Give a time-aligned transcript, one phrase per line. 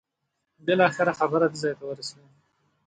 [0.65, 2.29] بالاخره خبره دې ځای ورسېده.